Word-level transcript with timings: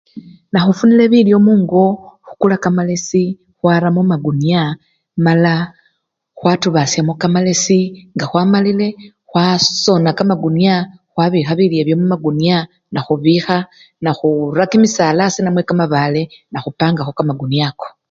Nakhufunile 0.51 1.03
bilyo 1.13 1.37
mungo, 1.47 1.83
khukula 2.25 2.55
kamalesi 2.63 3.23
khwara 3.57 3.89
mumakunya 3.95 4.61
mala 5.25 5.53
khwatubashamo 6.37 7.13
kamalesi 7.21 7.79
nga 8.15 8.25
khwamalile 8.29 8.87
khwasona 9.29 10.09
kamakunya 10.17 10.73
khwabikha 11.11 11.53
bilyo 11.57 11.77
ebyo 11.81 11.95
mumakunya 11.99 12.57
nakhubikha 12.93 13.57
nakhura 14.03 14.63
kimisala 14.71 15.21
asii 15.25 15.43
namew 15.45 15.65
kamabale 15.69 16.21
nekhupangakho 16.51 17.11
kamakunya 17.17 17.63
ako. 17.71 17.87